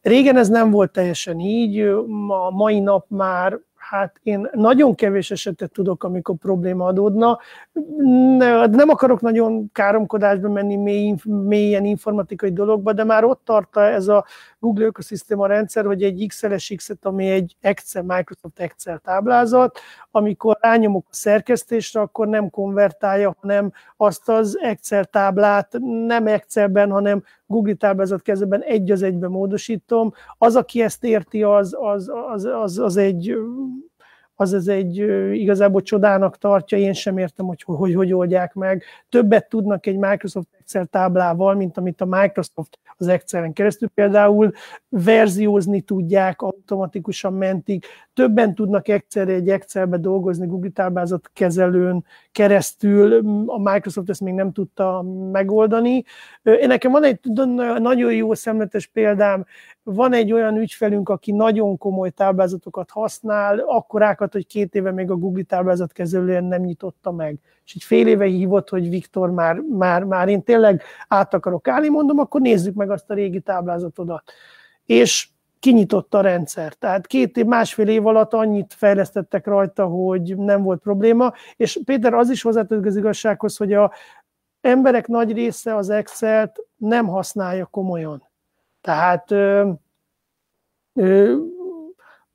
Régen 0.02 0.38
ez 0.38 0.50
nem 0.50 0.72
volt 0.72 0.92
teljesen 0.92 1.40
így, 1.40 1.80
a 2.28 2.52
mai 2.52 2.80
nap 2.80 3.06
már 3.10 3.60
Hát 3.90 4.20
én 4.24 4.50
nagyon 4.54 4.96
kevés 4.96 5.32
esetet 5.32 5.72
tudok, 5.72 6.04
amikor 6.04 6.36
probléma 6.36 6.86
adódna. 6.86 7.40
Nem 8.70 8.90
akarok 8.90 9.22
nagyon 9.22 9.72
káromkodásba 9.72 10.50
menni 10.50 10.76
mély, 11.26 11.72
informatikai 11.72 12.54
dologba, 12.54 12.94
de 12.94 13.04
már 13.04 13.24
ott 13.24 13.42
tart 13.44 13.78
ez 13.78 14.08
a 14.08 14.26
Google 14.60 14.86
ökoszisztéma 14.86 15.48
rendszer, 15.48 15.86
hogy 15.86 16.04
egy 16.04 16.26
XLS 16.28 16.74
X-et, 16.76 17.06
ami 17.06 17.30
egy 17.30 17.56
Excel, 17.62 18.04
Microsoft 18.04 18.60
Excel 18.60 18.98
táblázat, 18.98 19.80
amikor 20.12 20.58
rányomok 20.62 21.06
a 21.10 21.14
szerkesztésre, 21.14 22.00
akkor 22.00 22.28
nem 22.28 22.50
konvertálja, 22.50 23.36
hanem 23.40 23.72
azt 23.98 24.30
az 24.30 24.60
Excel 24.60 25.06
táblát 25.06 25.78
nem 26.06 26.28
Excelben, 26.28 26.92
hanem 26.92 27.24
Google 27.48 27.74
táblázat 27.74 28.22
kezében 28.22 28.62
egy 28.62 28.92
az 28.92 29.02
egybe 29.02 29.28
módosítom. 29.28 30.14
Az, 30.38 30.56
aki 30.56 30.82
ezt 30.82 31.04
érti, 31.04 31.44
az, 31.44 31.76
az, 31.80 32.12
az, 32.34 32.46
az, 32.46 32.80
az 32.80 32.98
egy 32.98 33.36
az 34.38 34.54
ez 34.54 34.68
egy 34.68 34.98
igazából 35.34 35.82
csodának 35.82 36.38
tartja, 36.38 36.78
én 36.78 36.94
sem 36.94 37.18
értem, 37.18 37.46
hogy 37.46 37.62
hogy, 37.62 37.96
hogy 37.96 38.14
oldják 38.14 38.54
meg. 38.54 38.84
Többet 39.10 39.50
tudnak 39.50 39.86
egy 39.86 39.98
Microsoft 39.98 40.48
Excel 40.66 40.86
táblával, 40.86 41.56
mint 41.56 41.78
amit 41.78 42.02
a 42.02 42.06
Microsoft 42.06 42.80
az 42.98 43.08
Excel-en 43.08 43.54
keresztül. 43.54 43.90
Például 43.90 44.52
verziózni 44.90 45.82
tudják, 45.82 46.42
automatikusan 46.42 47.34
mentik, 47.34 47.86
többen 48.14 48.56
tudnak 48.56 48.88
egyszerre 48.88 49.34
egy 49.34 49.50
Excelbe 49.50 49.98
dolgozni 49.98 50.48
Google 50.48 50.70
táblázat 50.70 51.30
kezelőn 51.34 52.06
keresztül, 52.32 53.14
a 53.46 53.58
Microsoft 53.60 54.10
ezt 54.10 54.22
még 54.22 54.34
nem 54.34 54.52
tudta 54.52 55.02
megoldani. 55.32 56.04
Én 56.44 56.68
nekem 56.68 56.92
van 56.92 57.04
egy 57.04 57.20
nagyon 57.78 58.14
jó 58.14 58.34
szemletes 58.34 58.88
példám, 58.88 59.46
van 59.84 60.14
egy 60.14 60.32
olyan 60.32 60.58
ügyfelünk, 60.58 61.10
aki 61.10 61.32
nagyon 61.32 61.78
komoly 61.78 62.10
táblázatokat 62.10 62.90
használ, 62.92 63.60
akkorákat, 63.60 64.34
hogy 64.34 64.48
két 64.48 64.76
éve 64.76 64.92
még 64.92 65.12
a 65.12 65.16
Google 65.16 65.44
táblázatkezelően 65.44 66.44
nem 66.44 66.62
nyitotta 66.62 67.12
meg. 67.12 67.40
És 67.66 67.76
egy 67.76 67.84
fél 67.84 68.08
éve 68.08 68.26
hívott, 68.26 68.70
hogy 68.70 68.90
Viktor, 68.90 69.32
már, 69.32 69.60
már, 69.60 70.04
már 70.04 70.28
én 70.28 70.44
tényleg 70.44 70.84
át 71.08 71.34
akarok 71.34 71.68
állni, 71.68 71.90
mondom, 71.90 72.20
akkor 72.20 72.42
nézzük 72.42 72.76
meg 72.76 72.90
azt 72.90 73.10
a 73.10 73.14
régi 73.14 73.40
táblázatodat. 73.40 74.24
És 74.86 75.30
kinyitotta 75.60 76.18
a 76.18 76.22
rendszer. 76.22 76.74
Tehát 76.74 77.08
két 77.08 77.38
év, 77.38 77.46
másfél 77.46 77.88
év 77.88 78.06
alatt 78.06 78.34
annyit 78.34 78.74
fejlesztettek 78.74 79.46
rajta, 79.46 79.86
hogy 79.86 80.38
nem 80.38 80.64
volt 80.64 80.82
probléma, 80.82 81.34
és 81.56 81.80
Péter 81.86 82.14
az 82.14 82.30
is 82.30 82.42
hozzátett 82.42 82.86
az 82.86 82.96
igazsághoz, 82.96 83.58
hogy 83.58 83.74
a 83.74 83.92
emberek 84.62 85.08
nagy 85.08 85.32
része 85.32 85.76
az 85.76 85.90
Excel-t 85.90 86.66
nem 86.76 87.08
használja 87.08 87.66
komolyan. 87.66 88.30
Tehát 88.82 89.32
ö, 89.32 89.70
ö, 90.94 91.36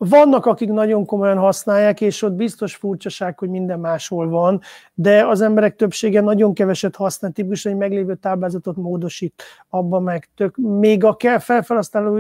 vannak, 0.08 0.46
akik 0.46 0.68
nagyon 0.68 1.04
komolyan 1.04 1.38
használják, 1.38 2.00
és 2.00 2.22
ott 2.22 2.32
biztos 2.32 2.74
furcsaság, 2.74 3.38
hogy 3.38 3.48
minden 3.48 3.80
máshol 3.80 4.28
van, 4.28 4.60
de 4.94 5.26
az 5.26 5.40
emberek 5.40 5.76
többsége 5.76 6.20
nagyon 6.20 6.54
keveset 6.54 6.96
használ, 6.96 7.30
típusan 7.30 7.72
egy 7.72 7.78
meglévő 7.78 8.14
táblázatot 8.14 8.76
módosít, 8.76 9.42
abban 9.68 10.02
meg 10.02 10.28
tök, 10.36 10.56
még 10.56 11.04
a 11.04 11.16
kell 11.16 11.38
felfelhasználó 11.38 12.18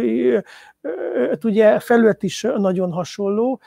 ugye 1.44 1.78
felület 1.78 2.22
is 2.22 2.46
nagyon 2.56 2.92
hasonló, 2.92 3.60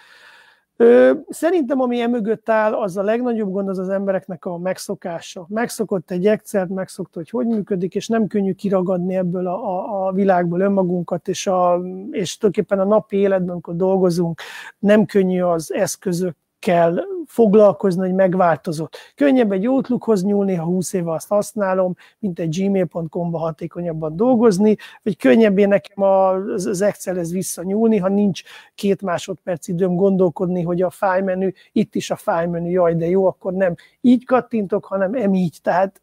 Szerintem, 1.30 1.82
ami 1.82 2.02
emögött 2.02 2.50
áll, 2.50 2.74
az 2.74 2.98
a 2.98 3.04
legnagyobb 3.04 3.52
gond 3.52 3.70
az 3.70 3.80
az 3.80 3.90
embereknek 3.90 4.46
a 4.46 4.58
megszokása. 4.58 5.46
Megszokott 5.50 6.12
egy 6.12 6.28
excel 6.28 6.68
megszokta, 6.70 7.20
hogy 7.20 7.30
hogy 7.30 7.46
működik, 7.46 7.96
és 7.96 8.08
nem 8.08 8.28
könnyű 8.28 8.54
kiragadni 8.54 9.16
ebből 9.16 9.48
a, 9.48 9.54
a, 9.54 10.08
a 10.08 10.12
világból 10.12 10.60
önmagunkat, 10.60 11.28
és, 11.28 11.48
a, 11.48 11.82
és 12.12 12.38
tulajdonképpen 12.38 12.80
a 12.80 12.90
napi 12.90 13.18
életben, 13.18 13.50
amikor 13.50 13.76
dolgozunk, 13.76 14.42
nem 14.80 15.06
könnyű 15.06 15.42
az 15.42 15.74
eszközök 15.74 16.36
kell 16.60 17.00
foglalkozni, 17.34 18.02
hogy 18.02 18.14
megváltozott. 18.14 18.98
Könnyebb 19.16 19.52
egy 19.52 19.68
Outlookhoz 19.68 20.24
nyúlni, 20.24 20.56
ha 20.56 20.66
20 20.66 20.94
éve 20.94 21.12
azt 21.12 21.28
használom, 21.28 21.96
mint 22.20 22.40
egy 22.40 22.60
gmail.com-ba 22.60 23.38
hatékonyabban 23.38 24.16
dolgozni, 24.16 24.76
vagy 25.04 25.18
könnyebb 25.18 25.58
én 25.58 25.68
nekem 25.68 26.04
az 26.04 26.82
Excelhez 26.82 27.32
visszanyúlni, 27.32 27.98
ha 27.98 28.08
nincs 28.08 28.42
két 28.76 29.02
másodperc 29.02 29.68
időm 29.68 29.96
gondolkodni, 29.96 30.62
hogy 30.62 30.82
a 30.82 30.90
file 30.90 31.22
menü, 31.22 31.52
itt 31.72 31.96
is 31.96 32.12
a 32.12 32.16
file 32.16 32.48
menü, 32.48 32.70
jaj, 32.70 32.96
de 32.96 33.10
jó, 33.10 33.26
akkor 33.26 33.54
nem 33.54 33.76
így 34.02 34.26
kattintok, 34.26 34.86
hanem 34.86 35.14
em 35.14 35.34
így. 35.34 35.58
Tehát 35.62 36.02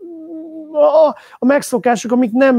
a, 0.72 1.16
a 1.38 1.44
megszokások, 1.44 2.12
amik 2.12 2.32
nem 2.32 2.58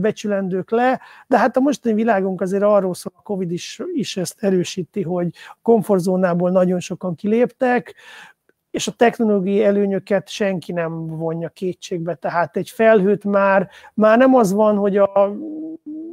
becsülendők 0.00 0.70
le, 0.70 1.00
de 1.26 1.38
hát 1.38 1.56
a 1.56 1.60
mostani 1.60 1.94
világunk 1.94 2.40
azért 2.40 2.62
arról 2.62 2.94
szól, 2.94 3.12
a 3.16 3.22
Covid 3.22 3.50
is, 3.50 3.80
is 3.92 4.16
ezt 4.16 4.36
erősíti, 4.42 5.02
hogy 5.02 5.28
a 5.48 5.56
komfortzónából 5.62 6.50
nagyon 6.50 6.80
sokan 6.80 7.14
kiléptek, 7.14 7.94
és 8.70 8.86
a 8.86 8.92
technológiai 8.92 9.64
előnyöket 9.64 10.28
senki 10.28 10.72
nem 10.72 11.06
vonja 11.06 11.48
kétségbe. 11.48 12.14
Tehát 12.14 12.56
egy 12.56 12.70
felhőt 12.70 13.24
már, 13.24 13.68
már 13.94 14.18
nem 14.18 14.34
az 14.34 14.52
van, 14.52 14.76
hogy 14.76 14.96
a 14.96 15.36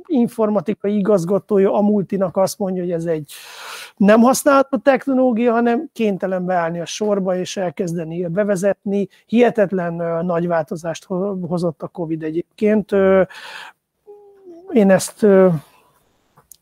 informatikai 0.06 0.98
igazgatója 0.98 1.74
a 1.74 1.82
multinak 1.82 2.38
azt 2.38 2.60
mondja, 2.60 2.82
hogy 2.82 2.92
ez 2.92 3.06
egy 3.06 3.34
nem 3.98 4.22
használható 4.22 4.78
technológia, 4.78 5.52
hanem 5.52 5.90
kénytelen 5.94 6.46
beállni 6.46 6.80
a 6.80 6.86
sorba 6.86 7.36
és 7.36 7.58
elkezdeni 7.58 8.28
bevezetni. 8.28 9.08
Hihetetlen 9.26 10.26
nagy 10.26 10.48
változást 10.48 11.06
hozott 11.48 11.82
a 11.82 11.88
Covid 11.88 12.24
egyébként. 12.24 12.92
Én 14.72 14.92
ezt 14.92 15.26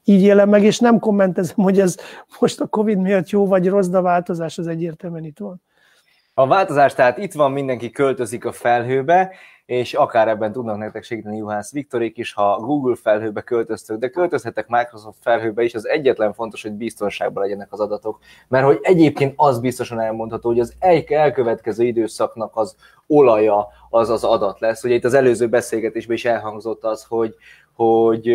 így 0.07 0.21
élem 0.21 0.49
meg, 0.49 0.63
és 0.63 0.79
nem 0.79 0.99
kommentezem, 0.99 1.55
hogy 1.55 1.79
ez 1.79 1.97
most 2.39 2.59
a 2.59 2.67
Covid 2.67 2.97
miatt 2.97 3.29
jó 3.29 3.47
vagy 3.47 3.67
rossz, 3.67 3.87
de 3.87 3.97
a 3.97 4.01
változás 4.01 4.57
az 4.57 4.67
egyértelműen 4.67 5.23
itt 5.23 5.37
van. 5.37 5.61
A 6.33 6.47
változás 6.47 6.93
tehát 6.93 7.17
itt 7.17 7.33
van, 7.33 7.51
mindenki 7.51 7.89
költözik 7.89 8.45
a 8.45 8.51
felhőbe, 8.51 9.31
és 9.65 9.93
akár 9.93 10.27
ebben 10.27 10.51
tudnak 10.51 10.77
nektek 10.77 11.03
segíteni 11.03 11.37
Juhász 11.37 11.71
Viktorék 11.71 12.17
is, 12.17 12.33
ha 12.33 12.59
Google 12.59 12.95
felhőbe 12.95 13.41
költöztök, 13.41 13.99
de 13.99 14.09
költözhetek 14.09 14.67
Microsoft 14.67 15.17
felhőbe 15.21 15.63
is, 15.63 15.73
az 15.73 15.87
egyetlen 15.87 16.33
fontos, 16.33 16.61
hogy 16.61 16.71
biztonságban 16.71 17.43
legyenek 17.43 17.67
az 17.71 17.79
adatok, 17.79 18.19
mert 18.47 18.65
hogy 18.65 18.79
egyébként 18.81 19.33
az 19.35 19.59
biztosan 19.59 19.99
elmondható, 19.99 20.49
hogy 20.49 20.59
az 20.59 20.73
egy 20.79 21.11
elkövetkező 21.11 21.85
időszaknak 21.85 22.55
az 22.55 22.75
olaja 23.07 23.67
az 23.89 24.09
az 24.09 24.23
adat 24.23 24.59
lesz. 24.59 24.83
Ugye 24.83 24.95
itt 24.95 25.05
az 25.05 25.13
előző 25.13 25.47
beszélgetésben 25.47 26.15
is 26.15 26.25
elhangzott 26.25 26.83
az, 26.83 27.03
hogy, 27.03 27.35
hogy 27.73 28.27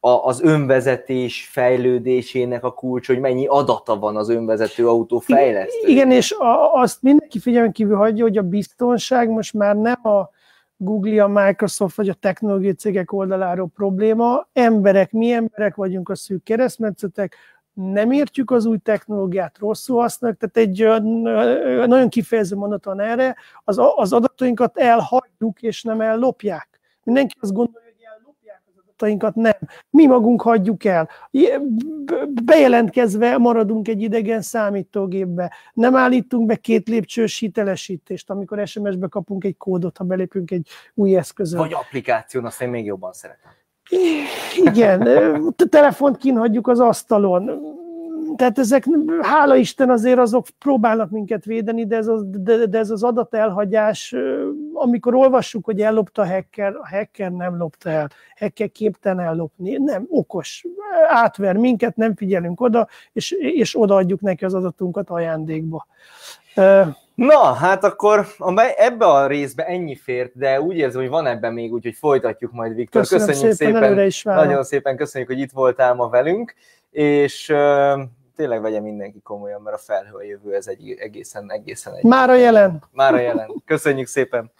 az 0.00 0.42
önvezetés 0.42 1.48
fejlődésének 1.52 2.64
a 2.64 2.72
kulcs, 2.72 3.06
hogy 3.06 3.20
mennyi 3.20 3.46
adata 3.46 3.98
van 3.98 4.16
az 4.16 4.28
önvezető 4.28 4.88
autó 4.88 5.18
fejlesztő. 5.18 5.88
Igen, 5.88 6.10
és 6.10 6.32
a, 6.32 6.72
azt 6.72 7.02
mindenki 7.02 7.38
figyelmen 7.38 7.72
kívül 7.72 7.96
hagyja, 7.96 8.24
hogy 8.24 8.36
a 8.36 8.42
biztonság 8.42 9.28
most 9.28 9.54
már 9.54 9.76
nem 9.76 10.06
a 10.06 10.30
Google, 10.76 11.22
a 11.22 11.28
Microsoft 11.28 11.96
vagy 11.96 12.08
a 12.08 12.14
technológiai 12.14 12.72
cégek 12.72 13.12
oldaláról 13.12 13.68
probléma. 13.74 14.48
Emberek, 14.52 15.12
mi 15.12 15.32
emberek 15.32 15.74
vagyunk 15.74 16.08
a 16.08 16.14
szűk 16.14 16.42
keresztmetszetek, 16.42 17.36
nem 17.72 18.10
értjük 18.10 18.50
az 18.50 18.64
új 18.64 18.78
technológiát, 18.78 19.58
rosszul 19.58 20.00
használjuk, 20.00 20.40
tehát 20.40 20.68
egy 20.68 21.04
nagyon 21.88 22.08
kifejező 22.08 22.56
mondat 22.56 22.84
van 22.84 23.00
erre, 23.00 23.36
az, 23.64 23.80
az 23.94 24.12
adatainkat 24.12 24.78
elhagyjuk 24.78 25.62
és 25.62 25.82
nem 25.82 26.00
ellopják. 26.00 26.80
Mindenki 27.02 27.36
azt 27.40 27.52
gondolja, 27.52 27.89
adatainkat, 29.00 29.34
nem. 29.34 29.58
Mi 29.90 30.06
magunk 30.06 30.42
hagyjuk 30.42 30.84
el. 30.84 31.08
Bejelentkezve 32.44 33.38
maradunk 33.38 33.88
egy 33.88 34.02
idegen 34.02 34.42
számítógépbe. 34.42 35.52
Nem 35.72 35.96
állítunk 35.96 36.46
be 36.46 36.56
két 36.56 36.88
lépcsős 36.88 37.38
hitelesítést, 37.38 38.30
amikor 38.30 38.66
SMS-be 38.66 39.06
kapunk 39.06 39.44
egy 39.44 39.56
kódot, 39.56 39.96
ha 39.96 40.04
belépünk 40.04 40.50
egy 40.50 40.68
új 40.94 41.16
eszközön. 41.16 41.58
Vagy 41.58 41.72
applikáción, 41.72 42.44
azt 42.44 42.62
én 42.62 42.68
még 42.68 42.84
jobban 42.84 43.12
szeretem. 43.12 43.50
Igen, 44.64 45.08
telefont 45.68 46.16
kínhagyjuk 46.16 46.68
az 46.68 46.80
asztalon 46.80 47.60
tehát 48.36 48.58
ezek, 48.58 48.84
hála 49.20 49.56
Isten 49.56 49.90
azért 49.90 50.18
azok 50.18 50.46
próbálnak 50.58 51.10
minket 51.10 51.44
védeni, 51.44 51.86
de 51.86 51.96
ez 51.96 52.06
az, 52.06 52.24
de, 52.26 52.66
de 52.66 52.78
ez 52.78 52.90
az 52.90 53.02
adatelhagyás, 53.02 54.14
amikor 54.72 55.14
olvassuk, 55.14 55.64
hogy 55.64 55.80
ellopta 55.80 56.22
a 56.22 56.26
hacker, 56.26 56.74
a 56.76 56.88
hacker 56.88 57.32
nem 57.32 57.56
lopta 57.56 57.90
el, 57.90 58.10
hacker 58.38 58.70
képtelen 58.70 59.26
ellopni, 59.26 59.76
nem, 59.76 60.06
okos, 60.08 60.66
átver 61.08 61.56
minket, 61.56 61.96
nem 61.96 62.16
figyelünk 62.16 62.60
oda, 62.60 62.88
és, 63.12 63.30
és 63.30 63.80
odaadjuk 63.80 64.20
neki 64.20 64.44
az 64.44 64.54
adatunkat 64.54 65.10
ajándékba. 65.10 65.86
Na, 67.14 67.52
hát 67.52 67.84
akkor 67.84 68.26
ebbe 68.76 69.06
a 69.06 69.26
részbe 69.26 69.64
ennyi 69.64 69.96
fért, 69.96 70.38
de 70.38 70.60
úgy 70.60 70.76
érzem, 70.76 71.00
hogy 71.00 71.10
van 71.10 71.26
ebben 71.26 71.52
még, 71.52 71.72
úgyhogy 71.72 71.94
folytatjuk 71.94 72.52
majd, 72.52 72.74
Viktor. 72.74 73.00
Köszönöm 73.00 73.26
köszönjük 73.26 73.56
szépen, 73.56 73.82
szépen 73.82 74.06
is 74.06 74.22
nagyon 74.22 74.64
szépen 74.64 74.96
köszönjük, 74.96 75.30
hogy 75.30 75.38
itt 75.38 75.52
voltál 75.52 75.94
ma 75.94 76.08
velünk, 76.08 76.54
és 76.90 77.52
tényleg 78.40 78.60
vegye 78.60 78.80
mindenki 78.80 79.20
komolyan, 79.20 79.62
mert 79.62 79.76
a 79.76 79.78
felhő 79.78 80.14
a 80.16 80.22
jövő, 80.22 80.54
ez 80.54 80.66
egy 80.66 80.90
egészen, 80.98 81.52
egészen 81.52 81.94
egy... 81.94 82.04
Már 82.04 82.30
a 82.30 82.34
jelen. 82.34 82.84
Már 82.92 83.14
a 83.14 83.18
jelen. 83.18 83.62
Köszönjük 83.64 84.06
szépen. 84.06 84.50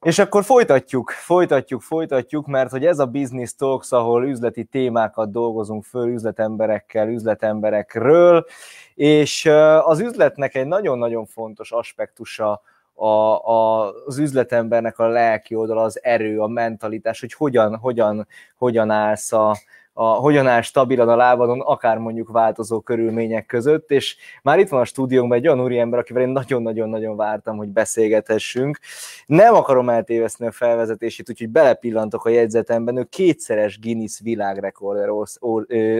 És 0.00 0.18
akkor 0.18 0.44
folytatjuk, 0.44 1.10
folytatjuk, 1.10 1.82
folytatjuk, 1.82 2.46
mert 2.46 2.70
hogy 2.70 2.86
ez 2.86 2.98
a 2.98 3.06
Business 3.06 3.54
Talks, 3.54 3.92
ahol 3.92 4.26
üzleti 4.26 4.64
témákat 4.64 5.30
dolgozunk 5.30 5.84
föl 5.84 6.08
üzletemberekkel, 6.08 7.08
üzletemberekről, 7.08 8.46
és 8.94 9.46
az 9.80 10.00
üzletnek 10.00 10.54
egy 10.54 10.66
nagyon-nagyon 10.66 11.26
fontos 11.26 11.72
aspektusa 11.72 12.62
a, 13.02 13.46
a, 13.46 13.92
az 14.06 14.18
üzletembernek 14.18 14.98
a 14.98 15.06
lelki 15.06 15.54
oldala, 15.54 15.82
az 15.82 16.02
erő, 16.02 16.40
a 16.40 16.46
mentalitás, 16.46 17.20
hogy 17.20 17.32
hogyan, 17.32 17.76
hogyan, 17.76 18.26
hogyan 18.56 18.90
állsz 18.90 19.32
a, 19.32 19.56
a, 19.92 20.04
hogyan 20.04 20.46
áll 20.46 20.60
stabilan 20.60 21.08
a 21.08 21.16
lábadon, 21.16 21.60
akár 21.60 21.98
mondjuk 21.98 22.30
változó 22.30 22.80
körülmények 22.80 23.46
között, 23.46 23.90
és 23.90 24.16
már 24.42 24.58
itt 24.58 24.68
van 24.68 24.80
a 24.80 24.84
stúdiónkban 24.84 25.38
egy 25.38 25.46
olyan 25.46 25.60
úriember, 25.60 25.98
akivel 25.98 26.22
én 26.22 26.28
nagyon-nagyon-nagyon 26.28 27.16
vártam, 27.16 27.56
hogy 27.56 27.68
beszélgethessünk. 27.68 28.78
Nem 29.26 29.54
akarom 29.54 29.88
eltéveszni 29.88 30.46
a 30.46 30.52
felvezetését, 30.52 31.30
úgyhogy 31.30 31.48
belepillantok 31.48 32.24
a 32.24 32.30
jegyzetemben, 32.30 32.96
ő 32.96 33.04
kétszeres 33.04 33.78
Guinness 33.78 34.20
világrekorder 34.20 35.08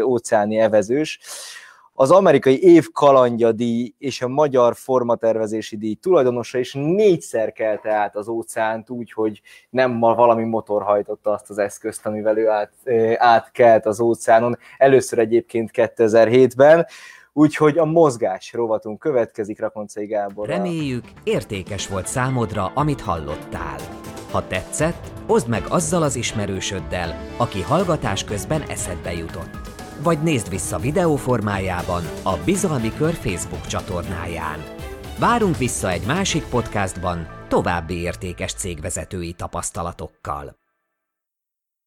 óceáni 0.05 0.59
evezős, 0.59 1.21
az 2.03 2.11
amerikai 2.11 2.63
év 2.63 2.91
kalandja 2.93 3.53
díj 3.53 3.95
és 3.99 4.23
a 4.23 4.29
magyar 4.29 4.75
formatervezési 4.77 5.77
díj 5.77 5.95
tulajdonosa 5.95 6.59
is 6.59 6.73
négyszer 6.75 7.53
kelte 7.53 7.91
át 7.91 8.17
az 8.17 8.29
óceánt 8.29 8.91
úgy, 8.91 9.13
hogy 9.13 9.41
nem 9.71 9.91
ma 9.91 10.15
valami 10.15 10.45
motor 10.45 10.83
hajtotta 10.83 11.31
azt 11.31 11.51
az 11.51 11.59
eszközt, 11.59 12.07
amivel 12.07 12.39
ő 12.39 12.49
át, 12.49 12.73
átkelt 13.17 13.87
az 13.87 14.01
óceánon. 14.01 14.59
Először 14.79 15.19
egyébként 15.19 15.71
2007-ben, 15.73 16.87
Úgyhogy 17.35 17.79
a 17.79 17.85
mozgás 17.85 18.53
rovatunk 18.53 18.99
következik 18.99 19.61
Rakoncai 19.61 20.07
Gábor. 20.07 20.49
Reméljük, 20.49 21.05
értékes 21.25 21.89
volt 21.89 22.07
számodra, 22.07 22.73
amit 22.75 23.01
hallottál. 23.01 23.79
Ha 24.31 24.47
tetszett, 24.47 25.13
oszd 25.27 25.49
meg 25.49 25.63
azzal 25.69 26.03
az 26.03 26.17
ismerősöddel, 26.17 27.17
aki 27.37 27.63
hallgatás 27.63 28.25
közben 28.25 28.63
eszedbe 28.63 29.13
jutott 29.13 29.72
vagy 30.03 30.23
nézd 30.23 30.49
vissza 30.49 30.79
videó 30.79 31.17
formájában 31.17 32.03
a 32.23 32.37
Bizalmi 32.45 32.93
Kör 32.97 33.15
Facebook 33.15 33.67
csatornáján. 33.67 34.65
Várunk 35.19 35.59
vissza 35.59 35.91
egy 35.91 36.07
másik 36.07 36.45
podcastban 36.45 37.27
további 37.49 37.95
értékes 37.95 38.53
cégvezetői 38.53 39.33
tapasztalatokkal. 39.33 40.62